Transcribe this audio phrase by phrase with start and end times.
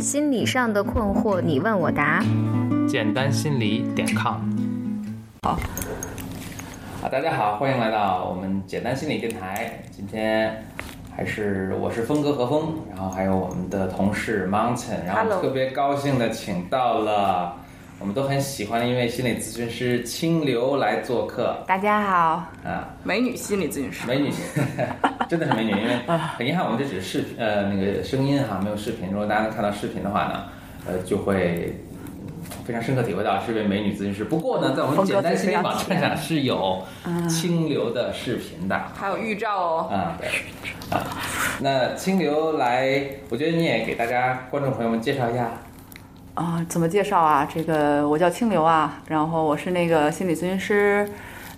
[0.00, 2.22] 心理上的困惑，你问我答。
[2.88, 4.36] 简单心理点 com。
[5.42, 5.58] 好，
[7.02, 9.82] 啊，大家好，欢迎来到我们简单心理电台。
[9.90, 10.64] 今天
[11.14, 17.56] 还是我是峰哥何峰，然后还有我们的同事 Mountain，然后特别高兴的请到了
[18.00, 22.94] 我们都很喜欢的一位心理咨询师清流来做客大家好，啊。
[23.02, 24.30] 美女心理咨询师，美女，
[25.28, 25.96] 真的是美女，因为
[26.36, 29.08] 很遗憾，我们这只是视频，呃，那个声音哈，没有视频。
[29.10, 30.44] 如果大家能看到视频的话呢，
[30.86, 31.76] 呃，就会
[32.64, 34.22] 非常深刻体会到是一位美女咨询师。
[34.22, 36.80] 不过呢，在我们简单心理网站上是有
[37.28, 38.80] 清流的视频的。
[38.94, 39.88] 还有预兆哦。
[39.90, 40.28] 啊，对，
[40.96, 41.04] 啊，
[41.58, 45.50] 那清流来，我觉得你也给大家观众朋友们介绍一下。
[46.38, 47.44] 啊，怎么介绍啊？
[47.52, 51.04] 这个我叫清流啊，然后我是那个心理咨询师，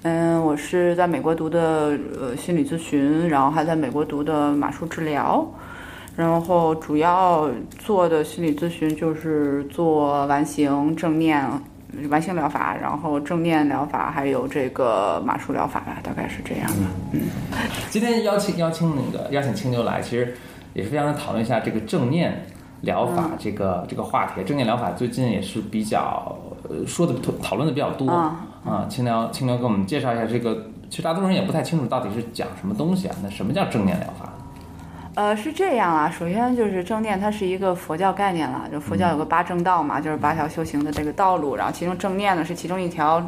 [0.05, 5.47] 嗯，我是在美国读的呃心理咨询，然后还在美国读的马术治疗，
[6.17, 11.47] 然后主要做的心理咨询就是做完形、正念、
[12.09, 16.87] 完形疗法，然后正念疗法，还有这个马术疗法吧，大概是这样的。
[17.13, 17.21] 嗯
[17.91, 20.35] 今天邀请邀请那个邀请清流来，其实
[20.73, 22.47] 也是非常想讨论一下这个正念
[22.83, 24.43] 疗法嗯这个、这个话题。
[24.45, 26.37] 正念疗法最近也是比较
[26.69, 28.87] 呃说的讨论的比较多啊啊。
[28.89, 33.15] 清流清流给我们介绍一下这个，其实大多数人也不太清楚到底是讲什么东西啊。
[33.23, 34.33] 那什么叫正念疗法？
[35.17, 36.09] 呃，是这样啊。
[36.09, 38.69] 首先就是正念，它是一个佛教概念了。
[38.71, 41.57] 就佛教有个八正道嘛，就是八条修行的这个道路。
[41.57, 43.21] 然后其中正念呢是其中一条，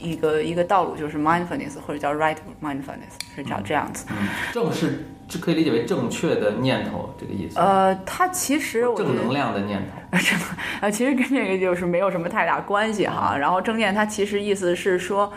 [0.00, 4.06] 一个一个道路，就是 mindfulness 或者叫 right mindfulness，是叫这样子。
[4.10, 7.58] 嗯，正是这可以理解为正确的念头这个意思。
[7.58, 10.18] 呃，它其实我正能量的念头。
[10.18, 10.38] 正
[10.80, 13.36] 啊，其实跟这个就是没有什么太大关系哈。
[13.36, 15.32] 然后正念它其实意思是说，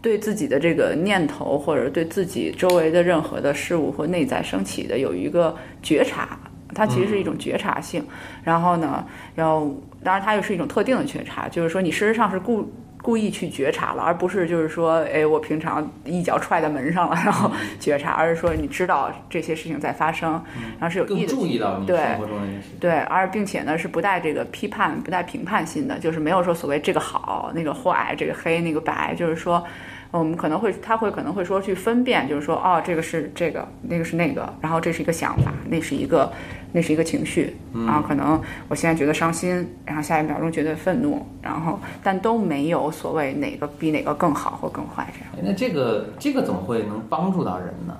[0.00, 6.38] 对自己的这个念头或者对自己周围的任何的事物或内在升起的有一个觉察，
[6.74, 8.04] 它其实是一种觉察性。
[8.44, 9.04] 然后呢，
[9.36, 9.68] 要
[10.04, 12.70] 当然它又是一种特定的觉察，就是说你事实上是故。
[13.02, 20.32] 故意去觉察了，而不是就是说，哎，我平常一脚踹在门上了，然后觉察，而是说你知道这些事情在发生，
[20.78, 21.32] 然后是有意的。
[21.32, 21.98] 更注意到你对。
[21.98, 22.68] 生活中的这些事。
[22.80, 29.62] 对，而并且呢是不带这个批判、不带评判性的，就是没有说所谓这个好、那个坏、这个黑、那个白，就是说，
[30.12, 36.30] 我们可能会他会可能会说去分辨，就是说哦，这个是这个，那个是那个，然后这是一个想法，那是一个
[36.72, 37.56] 那是一个情绪，
[37.86, 45.28] 然后可能我现在觉得伤心，然后下一秒钟觉得愤怒，然后但都没有所谓哪个比哪个更好或更坏这样。
[45.34, 47.96] 哎那这个这个怎么会能帮助到人呢？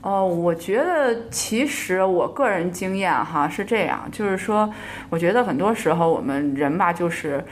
[0.00, 4.68] 哦，我觉得其实我个人经验哈是这样，就是说，
[5.08, 7.44] 我觉得很多时候我们人吧，就是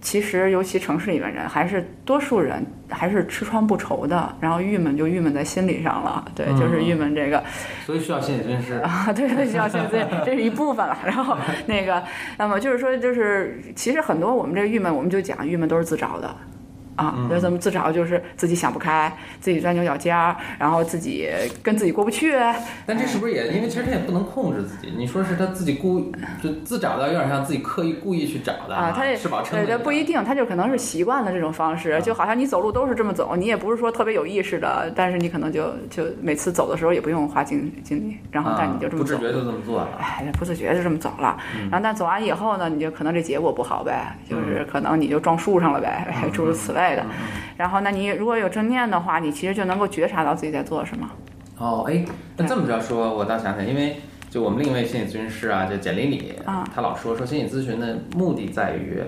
[0.00, 7.42] 其实尤其城市里面人，还是多数人还是吃穿不愁的，然后郁闷就郁闷在心理上了，对，就是郁闷这个。
[7.84, 8.74] 所以需要心理咨询师。
[8.84, 10.96] 啊，对对，需要心理咨询这是一部分了。
[11.04, 11.36] 然后
[11.66, 12.02] 那个，
[12.38, 16.34] 那么就是说，就是其实很多我们这个郁闷，我们就讲郁闷都是自找的。
[16.96, 17.90] 啊，那怎么自找？
[17.90, 21.28] 就是自己想不开，自己钻牛角尖儿，然后自己
[21.62, 22.32] 跟自己过不去，
[22.86, 24.92] 但这是不是也因为其实他也不能控制自己？
[24.96, 26.00] 你说是他自己故
[26.42, 29.16] 就自找的，有点像自己刻意故意去找的啊，他也
[29.50, 29.78] 对对。
[29.78, 39.14] 不一定，他就可能是习惯了这种方式，就好像你走路都是这么走，你也不是说特别有意识的，但是你可能就就每次走的时候也不用花精精力，然后但你就这么走。
[39.14, 39.98] 啊不自觉就这么做了。
[40.00, 41.36] 哎，不自觉就这么走了，
[41.70, 47.04] 然后但走完以后呢，你就可能这结果不好呗，就是可能你就撞树上了呗，哎 诸如此类的。
[47.56, 51.10] 然后，那你如果有正念的话，你其实就能够觉察到自己在做什么。
[51.58, 52.04] 哦，哎，
[52.36, 53.96] 那这么着说，我倒想起来，因为
[54.30, 59.02] 就我们另一位心理咨询师啊，就简丽丽啊，他老说说心理咨询的目的在于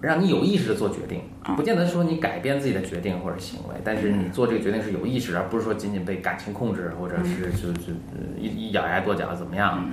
[0.00, 1.22] 让你有意识的做决定，
[1.56, 9.84] 不见得说你改变自己的决定或者行为，但是你做这个决定是有意识，而不是说仅仅被感情控制，或者是就就呃一一咬牙跺脚怎么样？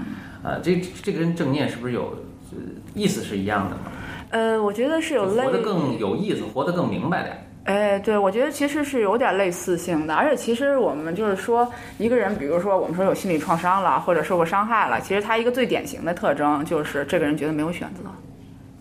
[0.44, 2.18] 啊，这这个跟正念是不是有
[2.52, 2.58] 呃
[2.94, 3.89] 意思是一样的吗？
[4.30, 7.46] 呃，我觉得是有类活得更有意思，活得更明白点。
[7.66, 18.02] 哎，对，我觉得其实是有点类似性的，而且其实我们就是说，一个人，比如说我们说有心理创伤了，或者受过伤害了，其实他一个最典型的特征就是这个人觉得没有选择，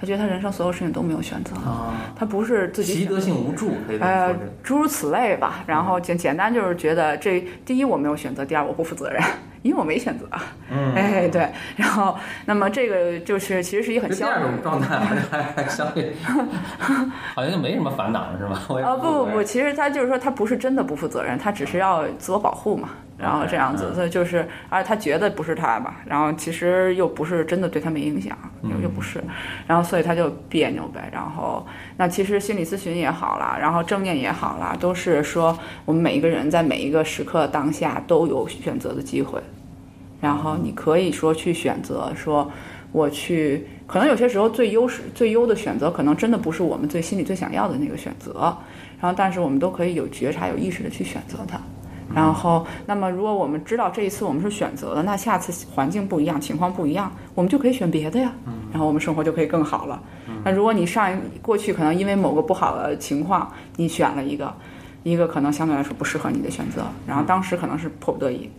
[0.00, 5.64] 他觉得他人生所有事情都没有选择，啊，他不是自己习得性无助，可以呃。，诸如此类吧。
[5.66, 9.20] 然后简简单就是觉得这第一我没有选择，第二我不负责任，
[9.62, 10.26] 因为我没选择。
[10.70, 11.48] 嗯， 哎，对。
[11.76, 12.16] 然后，
[12.46, 14.96] 那么这个就是其实是一个很消这第二种状态
[15.30, 16.14] 还还相对，
[17.34, 18.62] 好像就没什么烦恼了，是吧？
[18.68, 22.90] 我也啊，不不不，其实他就是说他不是真的不负责任，他只是要自我保护嘛。
[23.18, 29.22] 然后这样子，嗯所以就是，而且他觉得不是他吧，然后其实又不是真的对他没影响，又又不是，
[29.66, 31.10] 然后所以他就别扭呗。
[31.12, 31.66] 然后
[31.96, 39.40] 那其实心理咨询也好啦，然后正念也好啦，都是说我们每一个人在每一个时刻当下都有选择的机会，
[40.20, 42.50] 然后你可以说去选择说。
[42.90, 48.56] 我去，可能有些时候最优是、最优的选择，可能真的不是我们最心里最想要的那个选择。
[48.98, 51.60] 然后，但是我们都可以有觉察、有意识的去选择它。
[52.14, 58.32] 然后，那么如果我们知道这一次我们是选择的，那下次环境不一样，情况不一样，我们就可以选别的呀。
[58.70, 60.02] 然后我们生活就可以更好了。
[60.44, 64.54] 那如果你上一过去可能因为某个不好的情况，你选了一个，
[65.02, 68.50] 一个可能相对来说不适合你的选择，然后当时可能是迫不得已。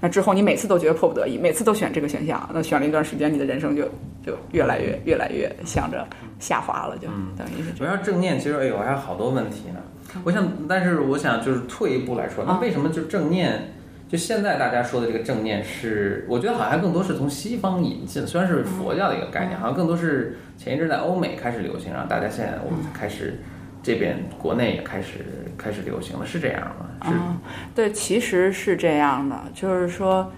[0.00, 3.82] 那之后你每次都觉得迫不得已，每次都选这个选项，那选了一段时间，你的人生就
[4.24, 6.06] 就越来越越来越向着
[6.38, 7.96] 下滑了，就等于是主要。
[7.96, 9.80] 正念，其实哎呦，还有好多问题呢。
[10.24, 13.74] 我想，但是我想就是退一步来说，那为什么就正念？
[14.08, 23.38] 就现在大家说的这个正念是，我觉得好像更多是从西方引进，虽然是佛教的一个概念，好像更多是前一阵在欧美开始流行，然后大家现在我们开始
[23.82, 25.24] 这边国内也开始
[25.56, 26.86] 开始流行了，是这样吗？
[27.06, 27.38] 嗯，
[27.74, 30.30] 对，其实是这样的，就是说，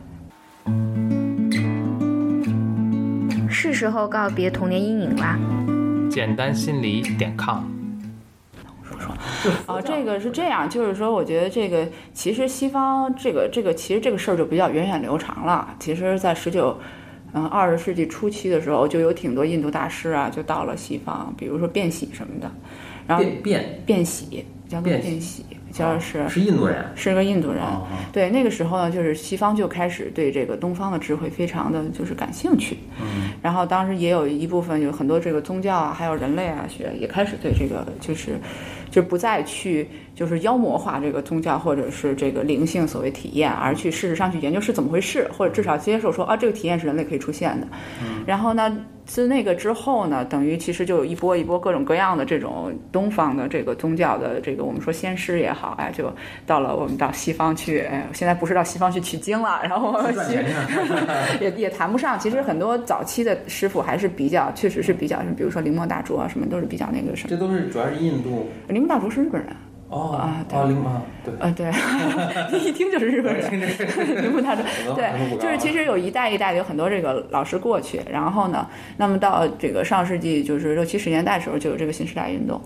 [3.49, 5.39] 是时候告别童年阴影啦。
[6.11, 7.63] 简单心理点 com。
[9.67, 15.75] 啊，这个是这样，就是说，我觉得这个其实西方这个这个其实这个事儿就比较源远流长了。
[15.79, 16.79] 其实，在十九
[17.33, 22.51] 嗯二十世纪初期的时候，就有挺多印度大师啊，就到了西方，比如说变喜什么的，
[23.11, 27.61] 然后变变变喜叫做变变喜，就是是印度人，是个印度人。
[27.61, 32.79] 哦对，那个时候呢，就是西方就开始对这个东方的智慧非常的就是感兴趣。
[33.01, 38.39] 嗯，然后当时也有一部分有很多这个宗教啊，还有人类啊学也开始对这个就是
[38.91, 47.67] 就不再去就是妖魔化这个宗教或者是这个灵性所谓体验，而去事实上去研究是怎么回事，或者至少接受说啊这个体验是人类可以出现的。
[48.25, 48.77] 然后呢，
[49.11, 56.15] 自那个之后呢，等于其实就有一波一波各种各样的这种东方的这个宗教的这个我们说先师也好，哎，就
[56.47, 60.39] 到了我们到西方去，哎，现在不是到西方去取经了，然后西
[61.43, 62.17] 也也谈不上。
[62.21, 67.31] 其实很多早期的师傅还是比较，确实是比较，比如说铃木大拙啊，什么都是比较那个什么。
[67.31, 69.51] 这都是主要是印度铃木大拙是日本人，
[69.91, 71.53] 哦啊对啊，对，啊，
[72.49, 73.51] 对， 一听就是日本人。
[74.23, 74.63] 铃木大拙，
[74.95, 78.65] 对， 就是其实有一代一代的有很多这个老师过去，然后呢，
[78.97, 82.61] 那么到这个上世纪就是六七十年代的时候，就有这个新时代运动，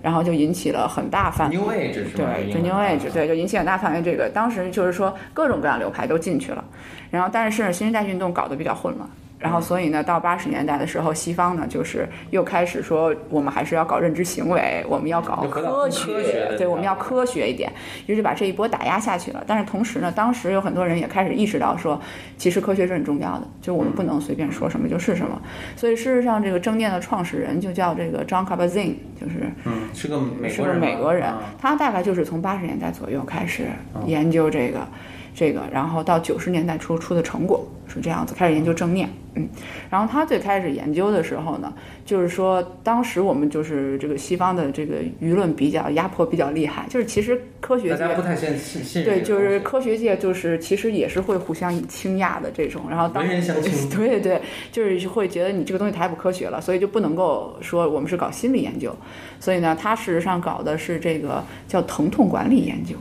[0.00, 1.56] 然后就引起了很大范围。
[1.56, 2.04] New Age 是？
[2.16, 4.00] 对，就 New Age，对，就引起很大范围。
[4.00, 6.64] 这个当时就是说各种各样流派都进去了，
[7.10, 9.06] 然后但是新时代运动搞得比较混乱。
[9.42, 17.70] 然后，所以呢，到八十年代的时候，西方呢就是又开始说，我们还是要搞认知行为，我们要搞科科学对，我们要科学一点，
[18.06, 19.42] 于是把这一波打压下去了。
[19.46, 22.00] 但是同时呢，当时有很多人也开始意识到说，
[22.36, 25.40] 其实科学是很重要的，就我们不能随便说什么就是什么。
[25.76, 33.64] 所以事实上，这个正念的创始人就叫这个 John Kabat-Zinn，就是嗯，是个美国人吗，美国人啊，他大概就是从八十年代左右开始
[34.06, 34.86] 研究这个，
[35.34, 39.48] 这个，然后到九十年代初出的成果是这样子，开始研究正念，嗯，
[39.90, 41.72] 然后他最开始研究的时候呢，
[42.04, 58.94] 就是说当时我们就是这个西方的这个舆论比较压迫比较厉害，就是其实科学界大家不太信信信对，就是科学界就是其实也是会互相倾轧的这种，然后当文人相 轻对对对，就是会觉得你这个东西太不科学了，所以就不能够说我们是搞心理研究，
[59.40, 62.96] 所以呢，他事实上搞的是这个叫疼痛管理研究，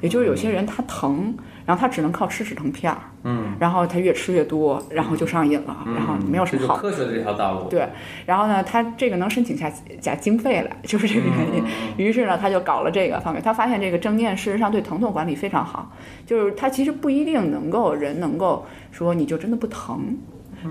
[0.00, 7.88] 也就是有些人他疼，然后他只能靠吃止疼片儿，嗯，然后他越吃越多，然后就上瘾了，然后没有什么好科学的这条道路，对，
[8.26, 9.70] 然后呢，他这个能申请下
[10.00, 11.64] 假经费来，就是这个原因。
[11.96, 13.42] 于是呢，他就搞了这个方面。
[13.42, 15.92] 他发现这个正念事实上对疼痛管理非常好，
[16.26, 20.16] 就是他其实不一定能够人能够说你就真的不疼，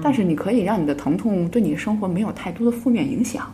[0.03, 3.49] 但是你可以让你的疼痛对你的生活没有太多的负面影响。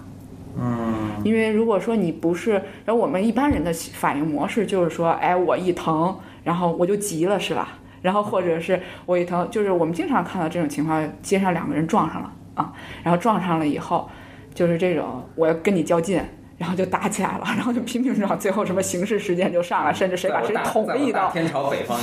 [0.59, 7.77] 嗯，因为如果说你不是，然后我们一般人的反应模式就是说，哎，我一疼，然后我就急了，是吧？
[8.01, 12.71] 然后或者是我一头，就是我们经常看到这种情况，街上两个人撞上了啊，
[13.03, 14.09] 然后撞上了以后，
[14.53, 16.23] 就是这种我要跟你较劲。
[16.57, 21.95] 然后就打起来了， 然后就拼命撞，最后什么刑事事件就上来，甚至谁把谁捅了一刀，天朝北方，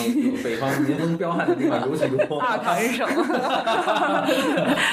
[0.45, 3.05] 北方民风彪悍的地方尤其多，大唐省。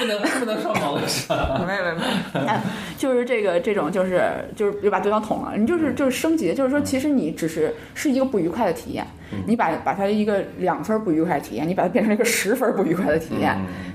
[0.02, 1.64] 不能 不能说毛的是吧？
[1.68, 2.02] 没有没有没
[2.36, 2.62] 有， 哎，
[2.98, 4.24] 就是这个这种就是
[4.56, 9.06] 就是就把对方捅了，你就是就是升级，就是说其实你只是是一个不愉快的体验，
[9.46, 13.50] 你把把它一个两分不愉快的体验，你把它变成一个十分不愉快的体验，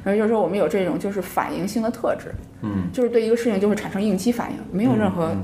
[0.05, 2.33] 然后就是说我们有这种就是反应性的特质，
[2.63, 5.35] 嗯，就是对一个事情就会产生应激反应，没有任何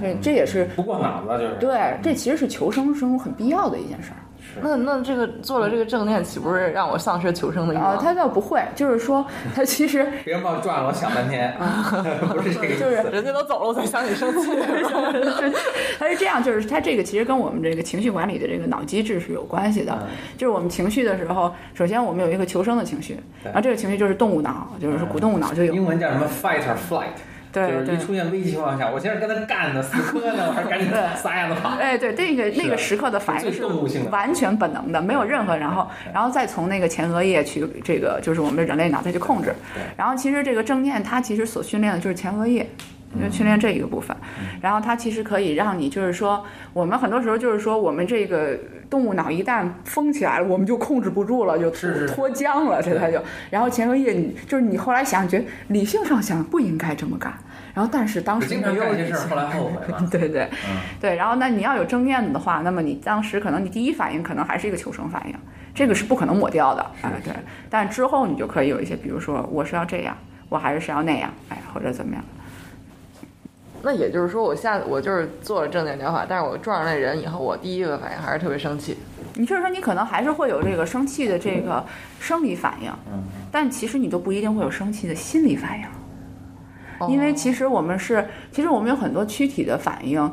[0.00, 4.21] 对，这也是不过脑子就是对，这其实是求生生活很必要的一件事儿。
[4.60, 7.98] 那那这个做了这个正念，岂不是让我丧失求生的欲啊，望？
[8.04, 11.54] 他倒不会，就是说他其实 别人把我转了，我想半天，
[12.28, 12.80] 不是这个意思。
[12.80, 14.50] 就是人家都走了，我才 想起生气。
[15.98, 19.92] 他是这样，就是他这个其实跟我们这个情绪管理的这个脑机制是有关系的。
[20.02, 25.72] 嗯就是我们情绪的时候，首先我们有一个求生的情绪，然后这个情绪就是动物脑，就是说古动物脑就有。
[25.74, 27.06] 英文叫什么 fight or flight，
[27.52, 31.76] 对对就是一出现危机情况下，我现在跟他干呢，死磕呢，我还赶紧撒丫子跑。
[31.78, 33.64] 哎，对，那个那个时刻的反应是
[34.10, 39.54] 完全本能的，没有任何，然后然后再从那个前额叶去这个就是我们的人类脑袋去控制。
[39.96, 42.66] 然后其实这个正念它其实所训练的就是前额叶。
[43.20, 44.16] 就训练这一个部分，
[44.60, 48.56] 然后它其实可以让你，就是说，我们很多时候就是说，我们这个
[48.88, 51.70] 动物脑一旦疯起来了，我们就控制不住了，就
[52.06, 53.22] 脱缰了，这它就。
[53.50, 57.32] 然后前额叶，你就是你后来想，觉得理性上想不应该这么干，
[57.74, 60.06] 然后但是当时经常没有理性干一些事儿，后来后悔了。
[60.10, 65.34] 对对，嗯对，然后那你要有正面的话，那么你当时可能你第一反应可能还是一个求生反应，
[65.74, 67.34] 这个是不可能抹掉的，啊，对。
[67.68, 70.16] 但之后你就可以有一些，比如说我是要这样，
[70.48, 72.24] 我还是是要那样，哎，或者怎么样。
[73.82, 78.96] 那也就是说，我下我就是做了正念疗法，但是我撞上那人以后，我第一个反应还是特别生气。
[79.34, 81.84] 你就是说你可能还是会有这个生气的这个
[82.20, 85.84] 生理反应，嗯但其实你都不一定会有生气的心理反应。
[86.98, 90.32] 哦因为其实我们是，其实我们有很多躯体的反应，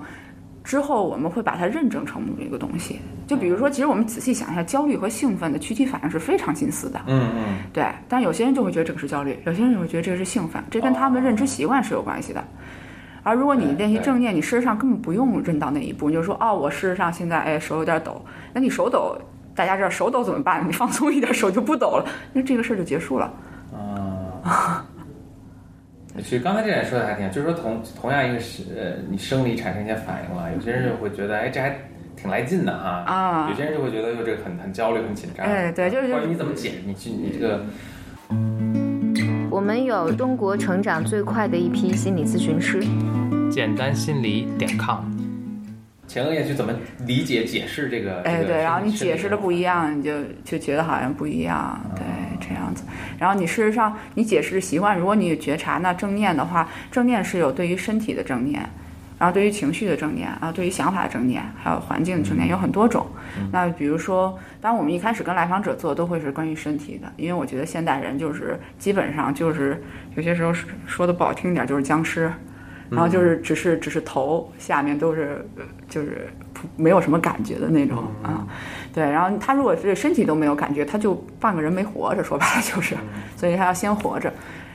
[0.64, 3.00] 之后我们会把它认证成某一个东西。
[3.26, 7.00] 就比如说，其实我们仔细想一下，焦虑和兴奋的躯体反应是非常近似的。
[7.08, 12.44] 嗯嗯，对，但有些人就会觉得这个是焦虑，有些人就会觉得这个是兴奋，这跟他们认知习惯是有关系的。
[13.24, 18.22] 而如果你练习正念，你事实上根本不用认到那一步，你就说哦，我事实上现在哎手有点抖，
[18.54, 19.18] 那你手抖，
[19.56, 20.68] 大家知道手抖怎么办？
[20.68, 23.34] 你放松一点，手就不抖了，那这个事儿就结束了。
[23.74, 24.86] 啊。
[26.18, 31.74] 其实刚才这点说的还挺好，就是说同同样一个是呃，你生理产生一些反应了，有些人就会觉得，哎，这还
[32.18, 33.04] 挺来劲的哈。
[33.06, 35.46] 啊有些人就会觉得，哟，这个很很焦虑、很紧张。
[35.46, 37.64] 哎对就是或者你怎么解，你去你这个
[39.60, 42.82] 我们有中国成长最快的一批心理咨询师。
[43.52, 45.04] 简单心理点 com。
[46.08, 46.72] 前额叶去怎么
[47.06, 48.22] 理解、解释这个？
[48.22, 52.04] 哎，对，然后你解释的不一样，你就就觉得好像不一样，对，
[52.40, 52.86] 这样子。
[53.20, 58.66] 然后你事实上你解释的习惯，如果你觉察那正念的话，正念是有对于身体的正念，
[59.20, 63.06] 然后对于情绪的正念，啊，对于想法的正念，还有环境的正念，有很多种。
[63.52, 69.84] 那比如说，当然我们一开始跟来访者做都会是关于身体的，因为我觉得现代人就是基本上就是
[70.16, 70.52] 有些时候
[70.88, 72.32] 说的不好听点就是僵尸。
[72.92, 76.28] 然后就是只是只是头下面都是呃就是
[76.76, 78.48] 没有什么感觉的那种啊，
[78.92, 79.04] 对。
[79.04, 82.96] 然后他如果是身体都没有感觉，他就半个人没活着，说白了就是，
[83.36, 84.34] 所以他要先活着。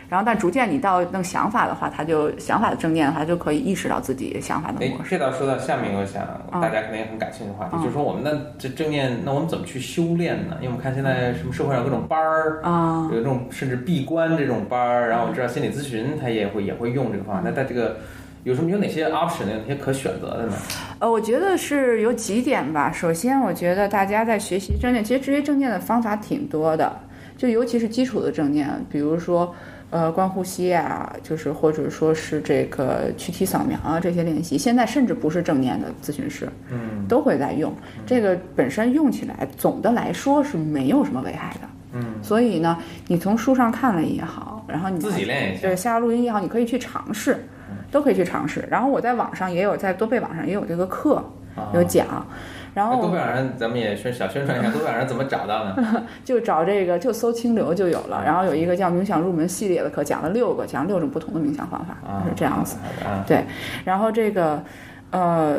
[0.09, 5.11] 然后但逐渐你到弄想法的话，他就想法的正念的话，就可以意识到自己想法的哎模，式。
[5.11, 10.57] 这倒说到下面，我想嗯大家可能也很感兴趣的话题，嗯就是说我们的这正念，那我们怎么去修炼呢？
[10.61, 17.43] 因为我们看现在什么社会上各种班儿，啊、有这种甚至闭关这种班儿，然后我知道心理咨询他也会也会用这个方法。
[17.45, 17.97] 那在这个
[18.45, 20.53] 有什么有哪些 option 有哪些可选择的呢？
[20.99, 22.93] 呃，我觉得是有几点吧。
[22.93, 26.95] 首先，我觉得大家在学习正念，其实这些正念的方法挺多的，
[27.37, 29.55] 就尤其是基础的正念，比如说。
[29.91, 37.73] 呃，观呼吸啊，就是或者说是这个躯体扫描啊，这些练习，现在甚至不是正念的咨询师，嗯都会在用。
[38.05, 41.69] 这个本身用起来，总的来说是没有什么危害的。
[41.93, 42.77] 嗯，所以呢，
[43.07, 47.47] 你从书上看了也好，然后你自己练一下对，下录音也好，你可以去尝试，
[47.93, 48.67] 都可以去尝试。
[48.69, 51.23] 然后我在网上也有，在多贝网上也有这个课
[51.55, 52.27] 啊有讲，
[52.75, 56.05] 然后那多贝尔上咱们也宣小宣传一下，多贝尔上怎么找到呢？
[56.25, 58.23] 就找这个就搜清流就有了。
[58.25, 62.77] 然后有一个叫冥想入门系列的课，讲了六个，讲六种不同的冥想方法，啊，是这样子。
[63.05, 63.25] 啊。
[63.27, 63.45] 对，
[63.85, 64.63] 然后这个。
[65.11, 65.57] 呃，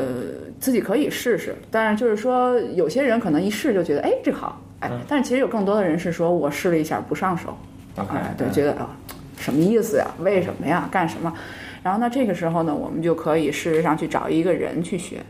[0.59, 7.57] 自己可以试试，但是就是说，有些人可能一试就觉得，哎，这个好，哎，但是其实有更多的人是说我试了一下不上手
[7.95, 8.89] 哎，对，嗯觉得啊，
[9.37, 10.05] 什么意思呀？
[10.19, 10.89] 为什么呀？
[10.91, 11.33] 干什么？
[11.81, 15.21] 然后呢，这个时候呢，我们就可以事实上去找一个人去学。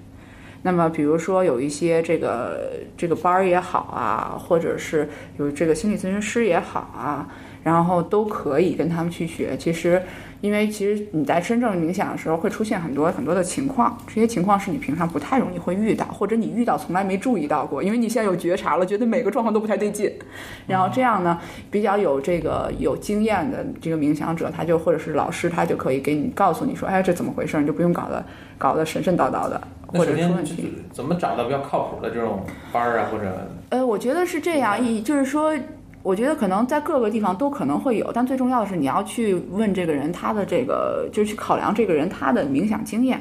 [0.66, 5.08] 那么，比如说有一些这个这个班儿也好啊，或者是
[5.38, 7.30] 有这个心理咨询师也好啊，
[7.64, 9.56] 然后都可以跟他们去学。
[9.58, 10.02] 其实，
[10.42, 20.12] 因为其实你在真正冥想的时候会出现很多很多的情况，这些情况是你平常不太容易会遇到，或者你遇到从来没注意到过，因为你现在有觉察了，觉得每个状况都不太对劲。
[20.68, 21.39] 然后这样呢，
[21.72, 27.60] 比较有这个有经验的这个冥想者，他就或者是老师，他就可以给你告诉你说，哎，这怎么回事？
[27.60, 28.24] 你就不用搞得
[28.58, 30.74] 搞得神神叨叨的，或者出问题。
[30.92, 35.54] 怎么找到比较靠谱的这种班儿啊，或者呃，我觉得是这样，一就是说，
[36.06, 43.20] 我觉得可能在各个地方都可能会有，但最重要的是你要去问这个人他的这个，就是去考量这个人他的冥想经验。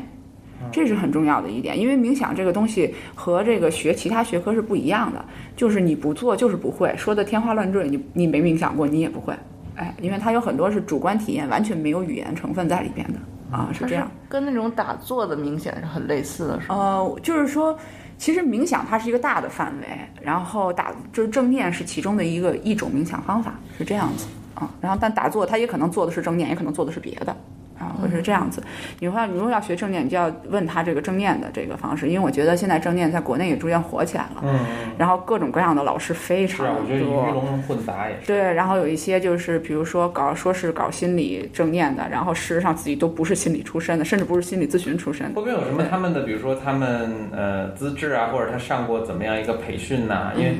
[0.70, 5.24] 这是很重要的一点，因为冥想这个东西和这个学其他学科是不一样的，
[5.56, 9.34] 就是你不做就是不会，说的天花乱坠，你你没冥想过你也不会，
[9.76, 13.18] 哎，因为它有很多是主观体验，完全没有语言成分在里边的
[13.50, 14.10] 啊，是这样。
[14.28, 16.74] 跟那种打坐的冥想是很类似的，是吗？
[16.74, 17.76] 呃，就是说，
[18.18, 19.86] 其实冥想它是一个大的范围，
[20.20, 24.68] 然后打就是正念是其中的一个一种冥想方法，是这样子啊。
[24.80, 27.36] 然后但打坐它也可能做的是正念，也可能做的是别的。
[27.84, 28.62] 啊，会是这样子。
[28.98, 34.58] 你说，你如果要学正念，你就要问他这个正念的这个方式，因为我觉得现在正念在国内也逐渐火起来了，嗯，
[34.96, 37.04] 然后各种各样的老师非常是啊，我觉得鱼。
[37.04, 38.26] 龙混杂也是。
[38.26, 45.40] 对，然后有一些就是，比如说搞说是搞心理正念的，然后事实上自己都不是心理出身的，甚至不是心理咨询出身的。
[45.40, 50.54] 会不会有什么他们的，比如说他们呃资质啊，或者他上过怎么样一个培训呐、因为呃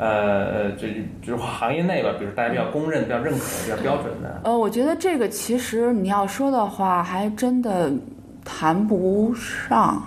[0.00, 0.88] 呃，这
[1.20, 4.40] 就是行业内吧，比如大家比较公认、比较认可、比较标准的。
[4.44, 7.92] 呃，我觉得这个其实你要说的话，还真的
[8.42, 10.02] 谈不上。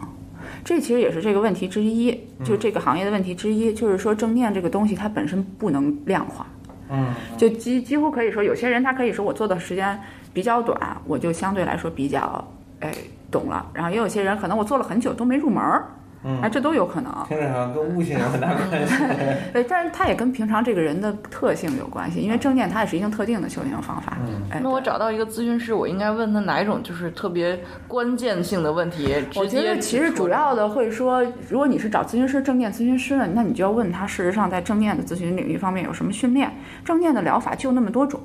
[0.65, 6.47] 这其实也是这个问题之一，就这个行业的问题之一，就是说正念这个东西它本身不能量化。
[6.89, 9.99] 嗯，就几几乎可以说，有些人他可以说我做的时间
[10.33, 12.43] 比较短，我就相对来说比较
[12.79, 12.91] 哎
[13.29, 15.85] 懂了，然后也有些人可能我做了很久都没入门儿，
[16.25, 17.11] 嗯哎，这都有可能。
[17.27, 18.95] 听着好像跟悟性有很大关系。
[19.53, 24.17] 对，但是它也跟平常这个人的特性有关系，因为正念它也是一定特定的修行方法。
[24.49, 29.15] 哎，那我找到一个咨询师，我应该问他哪一种就是特别关键性的问题？
[29.35, 36.51] 我觉得其实主要的会说，如果你是找咨询师、正念咨询师呢，那你就要问他，事实上在正念的咨询领域方面有什么训练？
[36.85, 38.21] 正念的疗法就那么多种，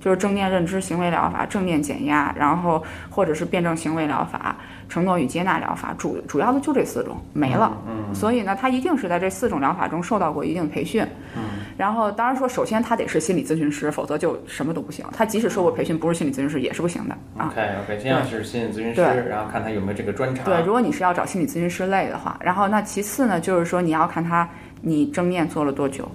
[0.00, 4.56] 就是正念认知行为疗法、正念减压，然后或者是辩证行为疗法、
[4.88, 7.76] 承诺与接纳疗法，主主要的就这四种，没了。
[7.88, 11.02] 嗯，所以呢，他一定是在这四种疗法中受到过一定培训。
[11.36, 11.42] 嗯，
[11.76, 15.04] 然后当然说，首先他得是心理咨询师，否则就什么都不行。
[15.12, 17.50] 他即使受过培训，不是心理咨询师也是不行的啊。
[17.52, 20.44] OK OK，先要是心理咨询师，然后看他有没有这个专长。
[20.44, 24.48] 对，如果你是要找心理咨询师类的话，然后那其次呢，就是说你要看他
[24.82, 26.08] 你正念做了多久。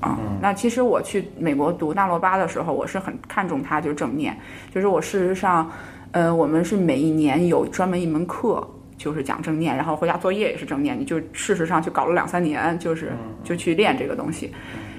[0.00, 4.34] 啊、那其实我去美国读纳罗巴的时候，我是很看重它，就是正念。
[4.74, 5.70] 就是我事实上，
[6.12, 8.66] 呃，我们是每一年有专门一门课，
[8.96, 13.12] 就是讲正念，然后回家作业也是正念，你就事实上去搞了两三年，就是
[13.44, 14.52] 就去练这个东西，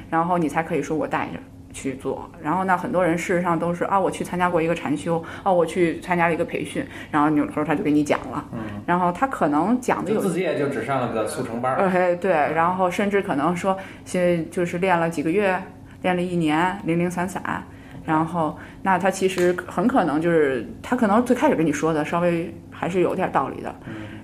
[0.09, 1.39] 然后你才可以说我带着。
[1.73, 11.89] 去做，然后呢，很多人事实上都是啊，我去参加过一个禅修，哦，我去参加了一个培训，然后有的时候他就给你讲了，嗯，然后他可能讲的有就自己也就只上了个速成班儿。
[11.89, 15.61] 呃，对，然后甚至可能说，现在就是练了几个月，
[16.01, 17.63] 练了一年，零零散散，
[18.05, 23.73] 然后那他其实很可能就是他可能最开始跟你说的稍微还是有点道理的，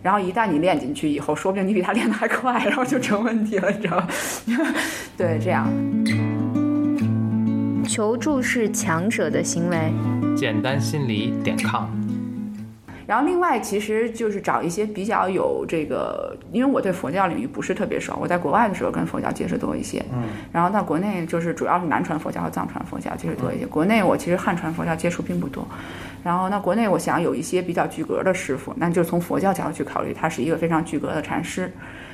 [0.01, 4.07] 然后一旦你练进去以后，说不定你比他练的还快，然后就成问题了，你知道吗？
[5.17, 5.67] 对，这样。
[7.87, 9.91] 求助是强者的行为。
[10.35, 11.85] 简单心理点 com。
[13.07, 25.65] 然后另外，其实就是找一些比较有这个，因为我对佛教领域不是特别熟，我在国外的时候跟佛教接触多一些，嗯，然后到国内就是主要是南传佛教和藏传佛教接触多一些，国内我其实汉传佛教接触并不多。
[26.21, 31.71] 然后那国内我想有一些比较具格的师傅，那就从佛教角度去考虑，他是一个非常具格的禅师，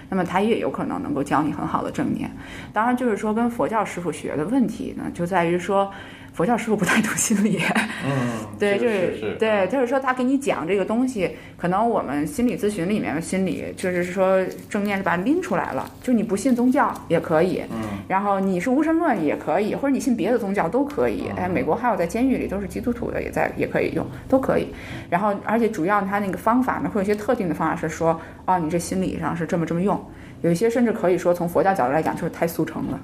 [0.10, 2.30] 那么他也有可能能够教你很好的正念。
[2.72, 5.92] 当然，就是说跟佛教师傅学的问题呢，就在于说
[6.34, 7.62] 佛教师傅不太懂心理。
[8.06, 21.28] 嗯， 对，就是是对，就是说他给你讲这个东西，可能我们心理咨询里面的心理就是说正念是把它拎出来了，就你不信宗教也可以，嗯，然后你是无神论也可以，或者你信别的宗教都可以。
[21.38, 24.68] 哎，美国还有在监狱里都是基督徒的，也在也可以用，都可以。
[25.10, 30.04] 然后而且主要他那个方法呢，会有一些特定的方法是说，哦，你这心理上是这么这么用，
[30.42, 33.00] 有一些甚至可以说从佛教角度来讲就是太速成了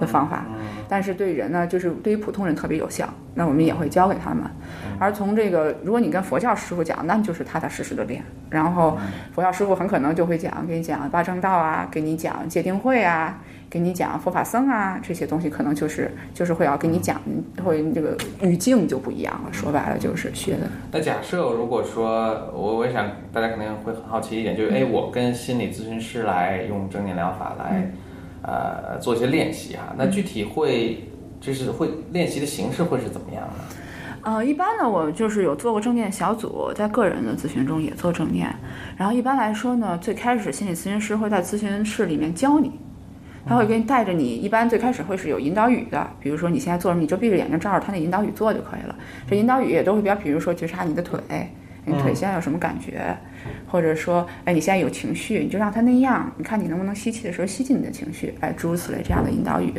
[0.00, 0.44] 的方法。
[0.88, 4.44] 但是对人呢，就是对于普通人特别有效，那我们也会教给他们。
[4.98, 8.22] 而从这个，如果你跟佛教师傅讲，那就是踏踏实实的练。
[8.50, 8.96] 然后
[9.32, 17.20] 佛教师傅很可能就会讲，给你讲八正道啊，给你讲戒定慧啊，给你讲佛法僧啊，这些东西可能就是就是会要给你讲，
[17.64, 19.52] 会这个语境就不一样了。
[19.52, 20.60] 说白了就是学的。
[20.92, 27.90] 那假设如果说我我也想大家肯定会很好奇一点，就是哎，我跟心理咨询师来用正念疗法来，
[28.46, 31.02] 呃，做一些练习哈，那具体会
[31.40, 33.64] 就是会练习的形式会是怎么样呢？
[34.22, 38.48] 呃，一般呢，我就是有做过正念小组，在个人的咨询中也做正念。
[38.96, 42.72] 然后一般来说呢，最开始心理咨询师会在咨询室里面教你，
[43.46, 44.36] 他会给你带着你。
[44.36, 48.96] 一般最开始会是有引导语的，比如说你现在做什么，你就闭着眼睛照着他那引导语做就可以了。
[49.28, 51.20] 这引导语也都会比较，比如说觉察你的腿，
[51.84, 53.16] 你腿现在有什么感觉？
[53.68, 59.70] 或者说，哎，你现在有情绪，你就让他那样，你看你能不能吸气的时候吸进你的情绪，哎，诸如此类这样的引导语，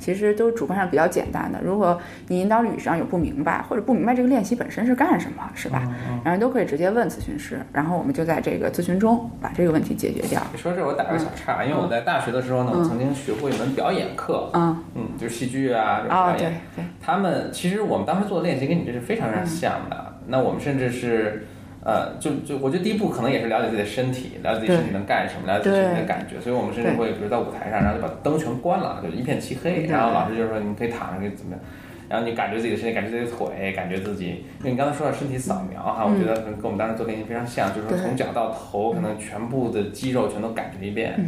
[0.00, 1.60] 其实都主观上比较简单的。
[1.62, 5.88] 如果你引导语上有不明白，或者不明白这个练习本身是干什么，是吧？
[6.24, 10.42] 然后都可以直接问咨询师，然后我们就在这个咨询中把这个问题解决掉。
[10.50, 16.60] 你说这我打个小岔，因为我在大学的时候呢，我曾经学过一门表演课，嗯嗯，就是戏剧啊，这种哦，表演。
[16.74, 20.08] 对对，他们其实我们当时做的练习跟你这是非常非常像的。
[20.26, 21.46] 那我们甚至是，
[21.84, 26.40] 呃，就就我觉得第一步可能也是了解自己的身体，了解自己身体能干什么，了解自己身体的感觉。
[26.40, 31.60] 所以我们甚至会，比如在舞台上，然后就把灯全关了，就一片漆黑，然后老师就说你可以躺着，可以怎么样。
[32.08, 41.18] 然后你感觉自己的身体，感觉自己的腿，感觉自己，因为你刚才说到身体扫描哈，我觉得跟跟我们当时做练习非常像，就是说从脚到头，可能全部的肌肉全都感觉一遍。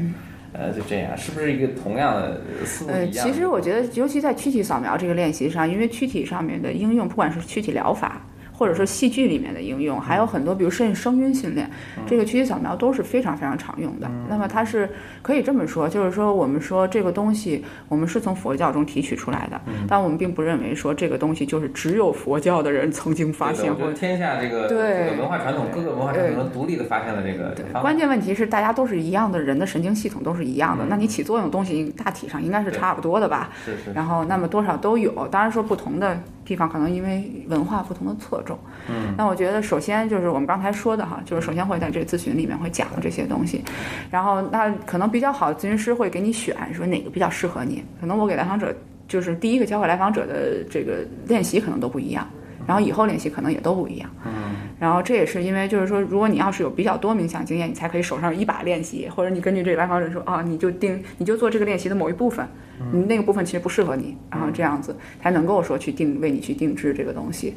[0.57, 3.33] 呃，就这样，是不是一个同样的思路呃，一样的？
[3.33, 8.25] 其实我觉得，尤其在躯体扫描这个练习上，因为躯体上面的应用，不管是躯体疗法，
[8.57, 11.69] 或者说戏剧里面的应用，还有很多，比如甚至声音训练，
[12.07, 14.09] 这个躯体扫描都是非常非常常用的。
[14.29, 14.89] 那么它是
[15.23, 27.65] 可以这么说，就是说我们说这个东西，我们是从佛教中提取出来的，但我们并不认为说这个东西就是只有佛教的人曾经发现或对的我觉得天下这个对这个文化传统，各个文化传统都独立的发现了这个对。
[27.81, 33.51] 关键问题是，大家都是一样的，人的神经系统都是一样的，那你起作用的东西大体上应该是差不多的吧？
[33.65, 38.59] 是是，然后那么多少都有，当然说不同的地方可能因为文化不同的侧重。
[38.89, 43.63] 嗯，那我觉得首先就是我们刚才说的哈，就是首先会在这个咨询里面会讲这些东西，
[44.11, 47.83] 然后那可能比较好的咨询师会给你选，说哪个比较适合你。
[48.01, 48.75] 可能我给来访者
[49.09, 52.27] 就是第一个教给来访者的这个练习可能都不一样。
[52.67, 54.33] 然后以后练习可能也都不一样，嗯，
[54.81, 62.49] 然后这也是因为就是说，如果你要是有比较多冥想经验，你才可以手上有一把练习，或者你根据这个来访者说啊，你就定你就做这个练习的某一部分，
[62.93, 67.55] 你那个部分其实不适合你，然后这样子才能够说去定为你去定制这个东西。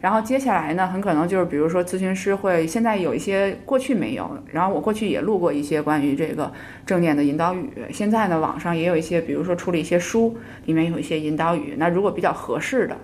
[0.00, 6.52] 然后接下来呢，很可能就是比如说咨询师会现在有一些过去没有，然后我过去也录过一些关于这个
[6.86, 12.96] 正念的引导语，现在呢网上也有一些，比如说出了一些书，里面有一些引导语，那如果比较合适的，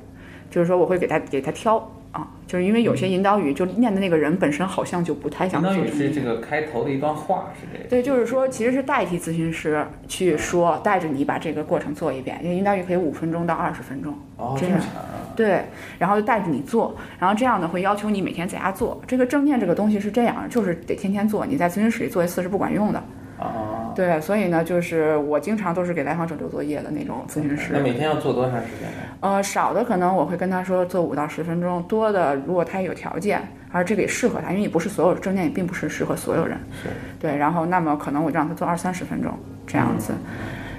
[0.51, 1.91] 就是说我会给他给他挑。
[2.13, 7.89] 啊，就是因为有些引导语就念的那个人本身好像就不太想引导语是这个开头的一段话，是这个。
[7.89, 12.41] 对，就是说，其实是代替咨询师去说，带着你把这个过程做一遍。
[12.43, 14.81] 因为引导语可以五分钟到二十分钟，哦，这样。
[15.37, 15.65] 对，
[15.99, 19.01] 然后就带着你做，然后这样呢会要求你每天在家做。
[19.07, 23.03] 这个正念这个东西是这样，就是得天天做，你在咨询室里做一次是不管用的。
[23.41, 27.73] 哦，对，所以呢，就是我经常都是给来访者留作业的那种咨询师。
[27.73, 28.99] 那每天要做多长时间呢？
[29.21, 33.41] 呃，少的可能我会跟他说做五到十分钟，多的如果他有条件，
[33.73, 36.59] 而这个也适合他，因为也不是所有正念也并不是适合所有人。
[36.83, 36.91] 是。
[37.19, 39.33] 对，然后那么可能我就让他做二三十分钟
[39.67, 40.13] 这样子，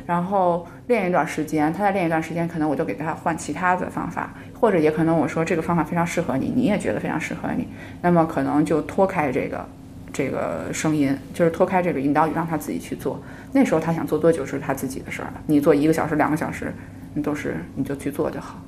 [0.05, 7.67] 然后练一段时间，他再练一段时间，可能我就给他换其他的方法，或者也可能我说这个方法非常适合你，你也觉得非常适合你，
[8.03, 9.65] 那么可能就脱开这个。
[10.13, 13.21] 这个声音就是脱开这个引导语，让他自己去做。
[13.53, 15.33] 那时候他想做多久是他自己的事儿。
[15.47, 16.73] 你做一个小时、两个小时，
[17.13, 18.59] 你都是你就去做就好。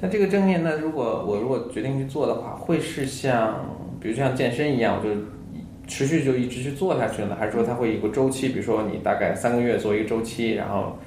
[0.00, 3.54] 那这个正念呢，如果我如果决定去做的话，会是像
[4.00, 5.10] 比如像健身一样，我就
[5.86, 8.48] 持续就一直去做下去呢，还是说它会有个周期？
[8.48, 10.98] 比如说你大概三个月做一个周期，然后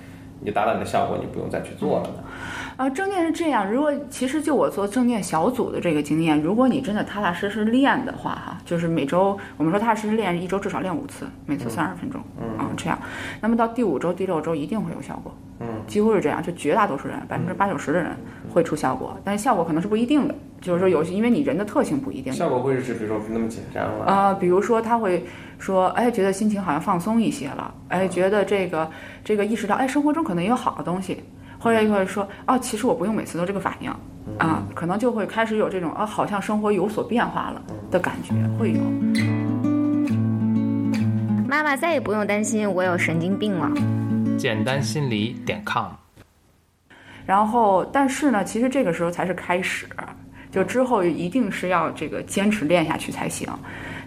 [0.41, 2.23] 你达到你的效果，你不用再去做了呢？
[2.77, 3.71] 啊，正念是这样。
[3.71, 12.99] 如果其实就我做正念小组的这个经验，如果你真的踏踏实实练的话，哈，就是每周我们说踏踏实实练，一周至少练五次，每次三十分钟，嗯啊这样。
[13.39, 18.11] 那么到第五周、第六周一定会有效果，嗯，几乎是这样，就绝大多数人，百分之八九十的人
[18.53, 22.33] 会出效果，但是效果可能是不一定的，就是说有些因为你人的特性不一定。
[22.33, 25.25] 效果会是比如说不那么紧张了啊、比如说他会
[25.59, 28.91] 说，哎，觉得心情好像放松一些了，哎，觉得这个
[29.23, 31.23] 这个意识到，哎，生活中可能也有好的东西。
[31.65, 33.89] 或者就会说，哦，其实我不用每次都这个反应，
[34.37, 38.79] 啊，可能就会开始有这种，啊，好像生活有所变化了的感觉，会有。
[41.49, 43.71] 妈妈再也不用担心我有神经病了。
[44.37, 45.87] 简单心理点 com。
[47.25, 49.87] 然后，但是呢，其实这个时候才是开始，
[50.51, 53.49] 就之后一定是要这个坚持练下去才行。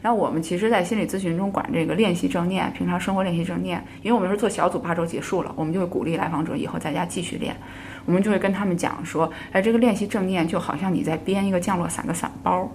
[0.01, 7.57] 然后我们其实，在心理咨询中管这个练习正念，平常生活练习正念，因为我们是做小组，八周结束了，我们就会鼓励来访者以后在家继续练。
[8.05, 12.71] 我们就会跟他们讲说，哎，这个练习正念就好像你在编一个降落伞的伞包，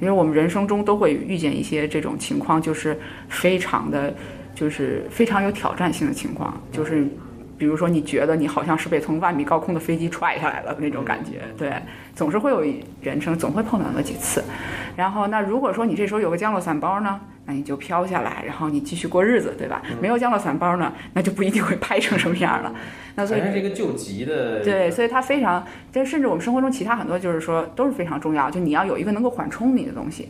[0.00, 4.14] 因为我们人生中都会遇见一些这种情况，就是非常的，
[4.54, 7.06] 就是非常有挑战性的情况，就是。
[7.62, 11.72] 比比如说你觉得你好像是被从万米高空的飞机踹下来了那种感觉，对，
[12.12, 12.60] 总是会有
[13.00, 14.42] 人生总会碰到那么几次。
[14.96, 19.80] 然后那如果说你这时候有个降落伞包呢，那你就飘下来，然后你继续过日子，对吧？
[20.00, 22.74] 没有降落伞包呢，那就不一定会拍成什么样了。
[23.14, 30.28] 那所以反正是一个救急的，对，所以它非常，就甚至我们生活中其他很多就是说都是非常重要，就你要有一个能够缓冲你的东西。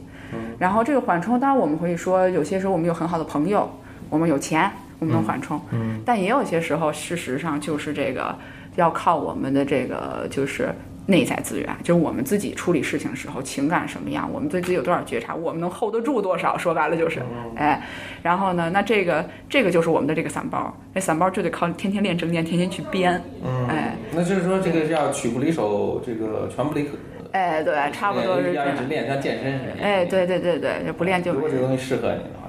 [0.59, 3.69] 然后这个缓冲，当然我们会说，有些时候我们有很好的朋友，
[4.11, 4.71] 我们有钱，
[5.03, 5.61] 我们能缓冲。
[5.71, 6.01] 嗯。
[6.07, 8.35] 但也有些时候，事实上就是这个
[8.77, 10.69] 要靠我们的这个就是
[11.07, 16.57] 内在资源，就是我们自己处理事情的时候情感什么样，我们对自己有多少觉察，我们能 hold 得住多少。
[16.57, 17.21] 说白了就是，
[17.57, 17.83] 哎，
[18.23, 23.21] 然后呢，那这个这个就是我们的这个散包，那散包就得靠天天练正念，天天去编。
[23.45, 23.67] 嗯。
[23.69, 23.97] 哎。
[24.15, 26.91] 那就是说，这个要曲不离手，这个拳不离口。
[27.33, 28.69] 哎，对，差不多是这样。
[28.69, 29.83] 要一直练，像健身似的。
[29.83, 31.33] 哎，对对对对，就不练就。
[31.33, 32.42] 如果这个东西适合你的话。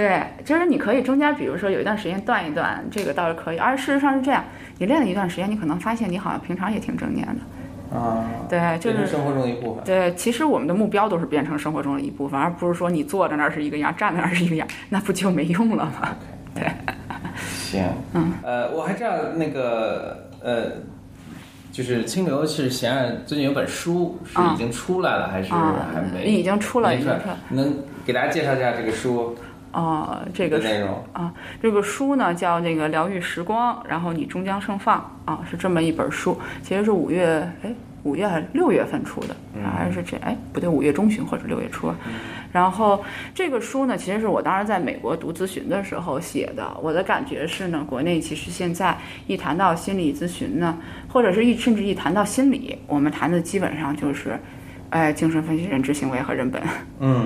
[0.00, 3.58] 对，就是你可以中间，比如说有一段时间断一断，这个倒是可以。
[3.58, 4.42] 而事实上是这样，
[4.78, 7.98] 你练了一段时间，你可能发现你好像平常也挺正念的。
[7.98, 8.24] 啊。
[8.48, 9.84] 对，就是生活中的一部分。
[9.84, 16.16] 对，其实我们的目标都是变成生活中的一部分，而不是说你坐在那儿是一个样，站在那儿是一个样，那不就没用了吗？
[16.54, 16.64] 对。
[17.36, 17.84] 行。
[18.14, 18.32] 嗯。
[18.42, 20.62] 呃，我还知道那个呃。
[21.72, 26.24] 就是清流是闲案，最近有本书是已经出来了，还是还没？
[26.24, 27.28] 已经出了，已经出。
[27.48, 27.72] 能
[28.04, 29.36] 给大家介绍一下这个书？
[29.72, 30.60] 哦，这个
[31.12, 36.38] 啊，这个书呢叫那个疗愈时光，然后你终将盛放啊，是这么一本书。
[36.62, 39.36] 其实是五月，哎，五月还是六月份出的，
[39.76, 40.16] 还是这？
[40.18, 41.92] 哎，不对，五月中旬或者六月初。
[42.52, 43.00] 然后
[43.32, 46.76] 这个书呢，其实是我当时在美国读咨询的时候写的。
[46.82, 54.36] 我的感觉是呢，国内其实现在一谈到心理咨询呢，或者是一甚至一谈到心理，我们谈的基本上就是，
[54.90, 56.60] 哎，精神分析、认知行为和人本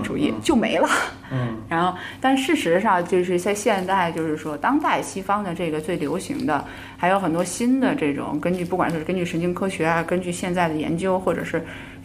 [0.02, 0.88] 主义就没了。
[1.32, 1.56] 嗯。
[1.68, 6.64] 然后，但事实上就是在现代，就是说当代西方的这个最流行的，
[6.96, 11.64] 还有很多新的这种根据，不管是根据神经科学啊，根据现在的研究，或者是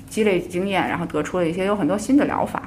[0.09, 2.63] 积累经验，然后得出了一些有很多新的疗法。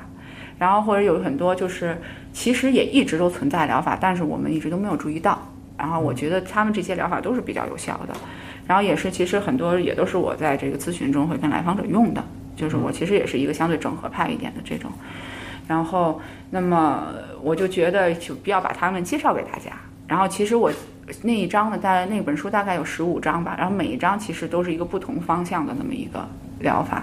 [0.58, 2.00] 然后或者有很多就是，
[2.32, 5.40] 其实也一直都存在疗法，但是我们一直都没有注意到。
[5.76, 8.14] 然后我觉得他们这些疗法都是比较有效的，
[8.68, 12.22] 然后也是其实很多也都是我在这个咨询中会跟来访者用的，
[12.56, 14.90] 就是我其实也是一个相对整合派一点的这种。
[15.68, 17.08] 然后那么
[17.42, 19.70] 我就觉得就必要把他们介绍给大家。
[20.08, 20.70] 然后其实我
[21.22, 26.28] 那一章呢，大概那本书大概有十五章吧，然后每一章其实都是一个不同方向的那么一个
[26.60, 27.02] 疗法。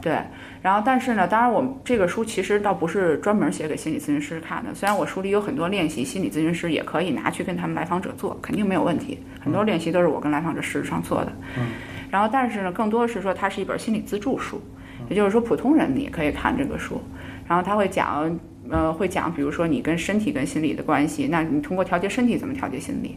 [0.00, 0.18] 对。
[0.60, 4.74] 然后，但是呢，当然，我们这个书其实倒不是专门写给心理咨询师看的。
[4.74, 9.20] 虽然我书里有很多练习，心理咨询师也可以拿去跟他们来访者做，肯定没有问题。
[9.40, 11.32] 很多练习都是我跟来访者实质上做的。
[11.56, 11.66] 嗯。
[12.10, 14.60] 然后，但是呢，更多的是说它是一本心理自助书，
[15.08, 17.00] 也就是说普通人你也可以看这个书。
[17.46, 23.16] 然后他会讲，呃，会讲，比如说你跟身体跟心理的关系，那你通过调节身体怎么调节心理？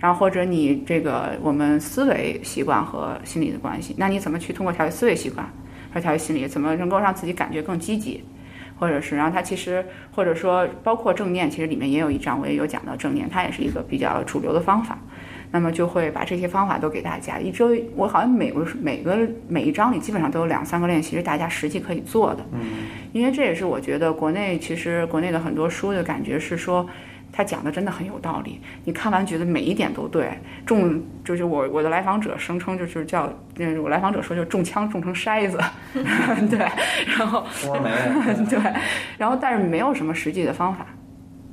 [0.00, 5.48] 然后或者你这个我们思维习惯和心理的关系，那你怎么去通过调节思维习惯？
[5.92, 8.22] 和调节心理怎么能够让自己感觉更积极，
[8.78, 14.98] 或者是，然后它其实或者说包括正念，其实里面也有一章我也有讲到正念，它也是一个比较主流的方法。
[15.50, 17.38] 那么就会把这些方法都给大家。
[17.38, 19.16] 一周我好像每个每个
[19.48, 22.44] 每一章里基本上都有两三个练习是大家实际可以做的。
[22.52, 22.60] 嗯，
[23.12, 26.88] 因为这也是我觉得国内其实国内的很多书的感觉是说。
[27.30, 30.30] 他讲的真的很有道理，你看完觉得每一点都对。
[30.64, 35.60] 中就是我我的来访者声称就是叫，嗯，我来访者说就是中枪中成 筛子，
[36.50, 36.58] 对，
[37.16, 37.44] 然后
[38.48, 38.58] 对，
[39.18, 40.86] 然后但是没有什么实际的方法，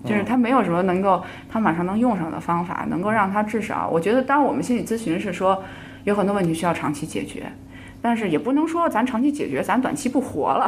[0.06, 5.64] 就是他没有什么能够他马上能用上的方法，能够让他至少，我觉得当然我们心理咨询是说
[6.04, 7.44] 有很多问题需要长期解决。
[8.02, 10.68] 但是也不能说咱长期解决，咱短期不活了，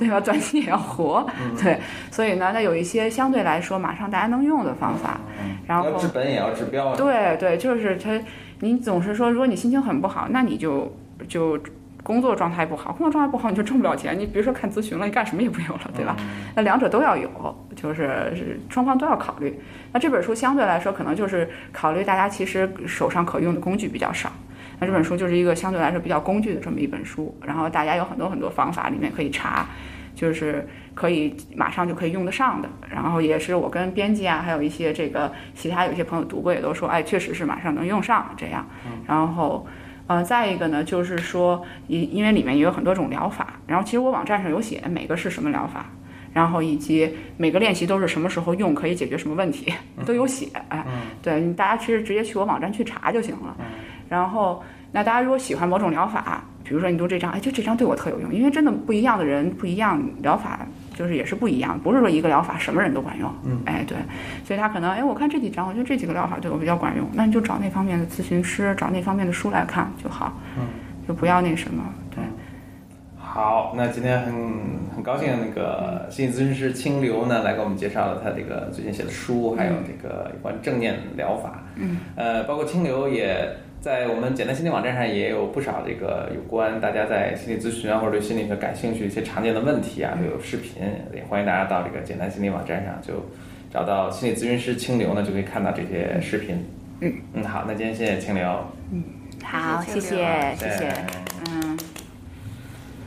[0.00, 0.18] 对吧？
[0.18, 1.24] 短期也要活，
[1.62, 1.78] 对。
[2.10, 5.20] 所以呢，那有一些相对来说马上大家能用的方法，
[5.64, 6.92] 然后治本也要治标。
[6.96, 8.20] 对对，就是他，
[8.58, 10.92] 你总是说，如果你心情很不好，那你就
[11.28, 11.56] 就
[12.12, 14.18] 工作状态不好，工作状态不好你就挣不了钱。
[14.18, 16.14] 你比如说看咨询了，你干什么也不有了，对吧？
[16.54, 17.30] 那两者都要有，
[17.74, 19.58] 就是双方都要考虑。
[19.94, 24.30] 那这本书相对来说，可能就是考虑大家其实手上可用的工具比较少。
[24.78, 29.64] 那这本书就是一个相对来说比较工具的这么一本书，然后大家有很多很多方法里面可以查，
[30.14, 32.68] 就是可以马上就可以用得上的。
[32.90, 38.66] 然后也是我跟编辑啊，还有一些这个其他有些朋友读过，也都说，哎，确实是马上能用上这样。
[39.06, 39.66] 然后，
[40.12, 45.86] 呃，再一个呢，就是说，因因为里面也有很多种疗法，然后其实我网站上有写每个是什么疗法，
[46.34, 49.72] 然后以及每个练习都是什么时候用，可以解决什么问题，
[50.04, 50.50] 都有写。
[50.68, 50.84] 哎，
[51.22, 53.56] 对你大家其实直接去我网站去查就行了。
[54.06, 63.32] 然后，那大家如果喜欢某种疗法，比如说你读这张，哎，就这张对我特有用，因为真的不一样的人不一样，疗法就是也是不一样，不是说一个疗法什么人都管用。
[63.44, 63.96] 嗯，哎，对，
[64.44, 70.32] 所以他可能，哎，我看这几张，我觉得这几个疗法对我比较管用，那你就找那方面的咨询师，找那方面的书来看就好。
[70.58, 70.66] 嗯，
[71.06, 71.82] 就不要那什么，
[72.14, 72.22] 对。
[73.18, 74.34] 好，那今天很
[74.94, 81.62] 很高兴，那个心理咨询师清流呢来给我们介绍了他这个最近写的书，还有这个有关正念疗法。
[81.76, 83.48] 嗯，呃，包括清流也
[83.82, 90.80] 在我们简单心理网站上也有不少这个有关大家在心理咨询啊或者对心理学感兴趣一些常见的问题啊，都有视频，
[91.12, 93.14] 也欢迎大家到这个简单心理网站上就
[93.72, 96.64] 找到心理咨询师清流呢，就可以看到这些视频。
[97.00, 99.02] 嗯嗯，好，那今天谢谢清流，嗯
[99.42, 100.92] 好，谢谢谢，谢谢，
[101.50, 101.78] 嗯。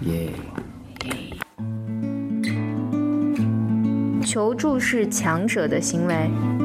[0.01, 0.27] 耶。
[4.25, 6.13] 求助是强者的行为。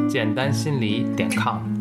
[0.09, 1.80] 简单心理点 com。